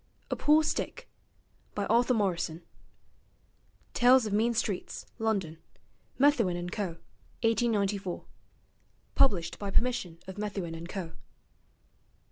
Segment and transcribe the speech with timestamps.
[0.31, 1.07] 'A POOR STICK'
[1.75, 2.63] By Arthur Morrison
[3.93, 5.59] (Tales of Mean Streets, London:
[6.17, 6.97] Methuen and Co.,
[7.43, 8.25] 1894)
[9.13, 11.11] Published by permission of Methuen and Co.